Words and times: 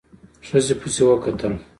ښځې 0.47 0.73
پسې 0.81 1.03
وکتل. 1.07 1.53